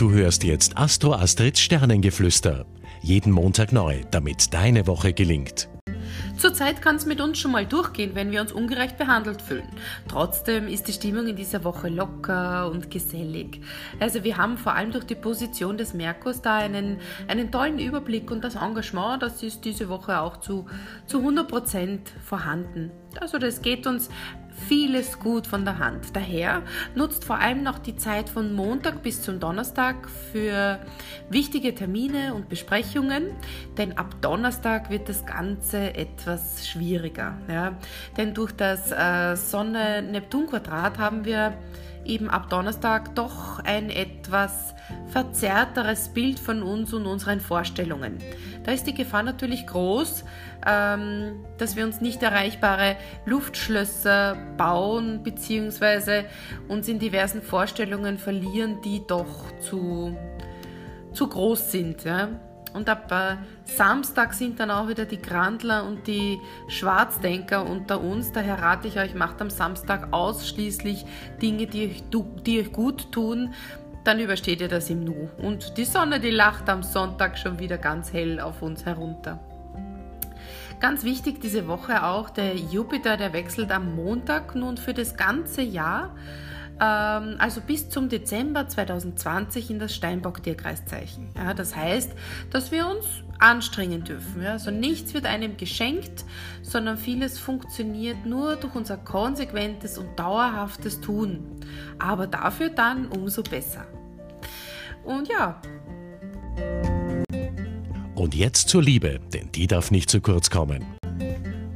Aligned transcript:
Du 0.00 0.12
hörst 0.12 0.44
jetzt 0.44 0.78
Astro 0.78 1.12
Astrids 1.12 1.60
Sternengeflüster. 1.60 2.64
Jeden 3.02 3.30
Montag 3.30 3.70
neu, 3.70 4.00
damit 4.10 4.54
deine 4.54 4.86
Woche 4.86 5.12
gelingt. 5.12 5.68
Zurzeit 6.38 6.80
kann 6.80 6.96
es 6.96 7.04
mit 7.04 7.20
uns 7.20 7.38
schon 7.38 7.52
mal 7.52 7.66
durchgehen, 7.66 8.12
wenn 8.14 8.30
wir 8.30 8.40
uns 8.40 8.50
ungerecht 8.50 8.96
behandelt 8.96 9.42
fühlen. 9.42 9.68
Trotzdem 10.08 10.68
ist 10.68 10.88
die 10.88 10.94
Stimmung 10.94 11.26
in 11.26 11.36
dieser 11.36 11.64
Woche 11.64 11.90
locker 11.90 12.70
und 12.70 12.90
gesellig. 12.90 13.60
Also 13.98 14.24
wir 14.24 14.38
haben 14.38 14.56
vor 14.56 14.74
allem 14.74 14.90
durch 14.90 15.04
die 15.04 15.16
Position 15.16 15.76
des 15.76 15.92
Merkurs 15.92 16.40
da 16.40 16.56
einen, 16.56 16.96
einen 17.28 17.52
tollen 17.52 17.78
Überblick 17.78 18.30
und 18.30 18.42
das 18.42 18.54
Engagement, 18.54 19.22
das 19.22 19.42
ist 19.42 19.66
diese 19.66 19.90
Woche 19.90 20.18
auch 20.18 20.38
zu, 20.38 20.64
zu 21.04 21.18
100 21.18 21.46
Prozent 21.46 22.10
vorhanden. 22.24 22.90
Also 23.18 23.38
das 23.38 23.62
geht 23.62 23.86
uns 23.86 24.08
vieles 24.68 25.18
gut 25.18 25.46
von 25.46 25.64
der 25.64 25.78
Hand. 25.78 26.14
Daher 26.14 26.62
nutzt 26.94 27.24
vor 27.24 27.38
allem 27.38 27.62
noch 27.62 27.78
die 27.78 27.96
Zeit 27.96 28.28
von 28.28 28.52
Montag 28.52 29.02
bis 29.02 29.22
zum 29.22 29.40
Donnerstag 29.40 30.08
für 30.32 30.78
wichtige 31.28 31.74
Termine 31.74 32.34
und 32.34 32.48
Besprechungen, 32.48 33.30
denn 33.78 33.96
ab 33.96 34.14
Donnerstag 34.20 34.90
wird 34.90 35.08
das 35.08 35.24
Ganze 35.24 35.94
etwas 35.94 36.68
schwieriger. 36.68 37.36
Ja? 37.48 37.76
Denn 38.16 38.34
durch 38.34 38.52
das 38.52 38.92
äh, 38.92 39.34
Sonne-Neptun-Quadrat 39.36 40.98
haben 40.98 41.24
wir 41.24 41.54
eben 42.04 42.30
ab 42.30 42.50
Donnerstag 42.50 43.14
doch 43.14 43.58
ein 43.60 43.90
etwas 43.90 44.74
verzerrteres 45.08 46.08
Bild 46.08 46.38
von 46.38 46.62
uns 46.62 46.92
und 46.92 47.06
unseren 47.06 47.40
Vorstellungen. 47.40 48.18
Da 48.64 48.72
ist 48.72 48.86
die 48.86 48.94
Gefahr 48.94 49.22
natürlich 49.22 49.66
groß, 49.66 50.24
ähm, 50.66 51.44
dass 51.58 51.76
wir 51.76 51.84
uns 51.84 52.00
nicht 52.00 52.22
erreichbare 52.22 52.96
Luftschlösser 53.26 54.36
bauen 54.56 55.22
bzw. 55.22 56.24
uns 56.68 56.88
in 56.88 56.98
diversen 56.98 57.42
Vorstellungen 57.42 58.18
verlieren, 58.18 58.80
die 58.82 59.02
doch 59.06 59.50
zu, 59.60 60.16
zu 61.12 61.28
groß 61.28 61.72
sind. 61.72 62.04
Ja? 62.04 62.28
Und 62.72 62.88
ab 62.88 63.10
äh, 63.10 63.36
Samstag 63.64 64.34
sind 64.34 64.60
dann 64.60 64.70
auch 64.70 64.88
wieder 64.88 65.04
die 65.04 65.20
Grandler 65.20 65.84
und 65.84 66.06
die 66.06 66.38
Schwarzdenker 66.68 67.66
unter 67.68 68.00
uns. 68.00 68.32
Daher 68.32 68.60
rate 68.60 68.88
ich 68.88 68.98
euch, 68.98 69.14
macht 69.14 69.40
am 69.40 69.50
Samstag 69.50 70.12
ausschließlich 70.12 71.04
Dinge, 71.42 71.66
die 71.66 71.88
euch, 71.88 72.04
die 72.44 72.60
euch 72.60 72.72
gut 72.72 73.12
tun. 73.12 73.54
Dann 74.04 74.20
übersteht 74.20 74.60
ihr 74.60 74.68
das 74.68 74.88
im 74.88 75.04
Nu. 75.04 75.28
Und 75.38 75.76
die 75.76 75.84
Sonne, 75.84 76.20
die 76.20 76.30
lacht 76.30 76.68
am 76.68 76.82
Sonntag 76.82 77.38
schon 77.38 77.58
wieder 77.58 77.76
ganz 77.76 78.12
hell 78.12 78.40
auf 78.40 78.62
uns 78.62 78.86
herunter. 78.86 79.40
Ganz 80.80 81.04
wichtig 81.04 81.42
diese 81.42 81.68
Woche 81.68 82.04
auch, 82.04 82.30
der 82.30 82.54
Jupiter, 82.54 83.18
der 83.18 83.34
wechselt 83.34 83.70
am 83.70 83.94
Montag 83.96 84.54
nun 84.54 84.78
für 84.78 84.94
das 84.94 85.14
ganze 85.14 85.60
Jahr 85.60 86.14
also 86.80 87.60
bis 87.60 87.90
zum 87.90 88.08
Dezember 88.08 88.66
2020 88.66 89.70
in 89.70 89.78
das 89.78 89.94
Steinbock-Tierkreiszeichen. 89.94 91.28
Ja, 91.36 91.52
das 91.52 91.76
heißt, 91.76 92.12
dass 92.50 92.72
wir 92.72 92.86
uns 92.86 93.06
anstrengen 93.38 94.04
dürfen. 94.04 94.42
Ja? 94.42 94.52
Also 94.52 94.70
nichts 94.70 95.14
wird 95.14 95.26
einem 95.26 95.56
geschenkt, 95.56 96.24
sondern 96.62 96.96
vieles 96.96 97.38
funktioniert 97.38 98.24
nur 98.24 98.56
durch 98.56 98.74
unser 98.74 98.96
konsequentes 98.96 99.98
und 99.98 100.18
dauerhaftes 100.18 101.00
Tun. 101.00 101.60
Aber 101.98 102.26
dafür 102.26 102.70
dann 102.70 103.06
umso 103.06 103.42
besser. 103.42 103.86
Und 105.04 105.28
ja. 105.28 105.60
Und 108.14 108.34
jetzt 108.34 108.68
zur 108.68 108.82
Liebe, 108.82 109.20
denn 109.32 109.50
die 109.52 109.66
darf 109.66 109.90
nicht 109.90 110.10
zu 110.10 110.20
kurz 110.20 110.50
kommen. 110.50 110.99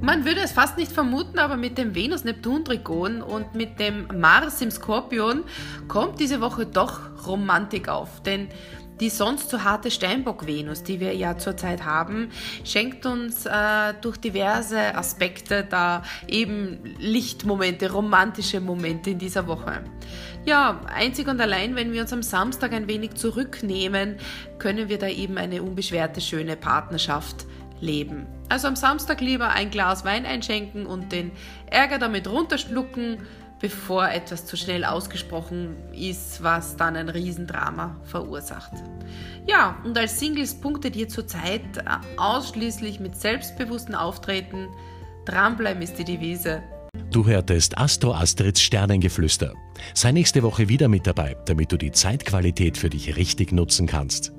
Man 0.04 0.26
würde 0.26 0.42
es 0.42 0.52
fast 0.52 0.76
nicht 0.76 0.92
vermuten, 0.92 1.38
aber 1.38 1.56
mit 1.56 1.78
dem 1.78 1.94
Venus-Neptun-Trigon 1.94 3.22
und 3.22 3.54
mit 3.54 3.80
dem 3.80 4.06
Mars 4.14 4.60
im 4.60 4.70
Skorpion 4.70 5.44
kommt 5.88 6.20
diese 6.20 6.42
Woche 6.42 6.66
doch 6.66 7.26
Romantik 7.26 7.88
auf. 7.88 8.22
Denn 8.22 8.48
die 9.00 9.08
sonst 9.08 9.48
so 9.48 9.64
harte 9.64 9.90
Steinbock-Venus, 9.90 10.82
die 10.82 11.00
wir 11.00 11.14
ja 11.14 11.38
zurzeit 11.38 11.86
haben, 11.86 12.28
schenkt 12.64 13.06
uns 13.06 13.46
äh, 13.46 13.94
durch 14.02 14.18
diverse 14.18 14.94
Aspekte 14.94 15.64
da 15.64 16.02
eben 16.28 16.80
Lichtmomente, 16.98 17.90
romantische 17.90 18.60
Momente 18.60 19.08
in 19.08 19.18
dieser 19.18 19.46
Woche. 19.46 19.84
Ja, 20.44 20.82
einzig 20.94 21.28
und 21.28 21.40
allein, 21.40 21.76
wenn 21.76 21.94
wir 21.94 22.02
uns 22.02 22.12
am 22.12 22.22
Samstag 22.22 22.74
ein 22.74 22.88
wenig 22.88 23.14
zurücknehmen, 23.14 24.18
können 24.58 24.90
wir 24.90 24.98
da 24.98 25.08
eben 25.08 25.38
eine 25.38 25.62
unbeschwerte, 25.62 26.20
schöne 26.20 26.56
Partnerschaft 26.56 27.46
leben. 27.80 28.26
Also 28.48 28.68
am 28.68 28.76
Samstag 28.76 29.20
lieber 29.20 29.50
ein 29.50 29.70
Glas 29.70 30.04
Wein 30.04 30.26
einschenken 30.26 30.86
und 30.86 31.12
den 31.12 31.32
Ärger 31.66 31.98
damit 31.98 32.28
runterschlucken, 32.28 33.18
bevor 33.60 34.10
etwas 34.10 34.46
zu 34.46 34.56
schnell 34.56 34.84
ausgesprochen 34.84 35.76
ist, 35.92 36.42
was 36.42 36.76
dann 36.76 36.96
ein 36.96 37.08
Riesendrama 37.08 37.96
verursacht. 38.04 38.72
Ja, 39.46 39.78
und 39.84 39.96
als 39.96 40.20
Singles 40.20 40.54
punktet 40.60 40.96
ihr 40.96 41.08
zurzeit 41.08 41.62
ausschließlich 42.16 43.00
mit 43.00 43.16
selbstbewussten 43.16 43.94
Auftreten. 43.94 44.68
Dranbleiben 45.24 45.82
ist 45.82 45.98
die 45.98 46.04
Devise. 46.04 46.62
Du 47.10 47.24
hörtest 47.26 47.78
Astro 47.78 48.12
Astrids 48.12 48.60
Sternengeflüster. 48.60 49.54
Sei 49.94 50.12
nächste 50.12 50.42
Woche 50.42 50.68
wieder 50.68 50.88
mit 50.88 51.06
dabei, 51.06 51.36
damit 51.46 51.72
du 51.72 51.76
die 51.76 51.92
Zeitqualität 51.92 52.76
für 52.76 52.90
dich 52.90 53.16
richtig 53.16 53.52
nutzen 53.52 53.86
kannst. 53.86 54.32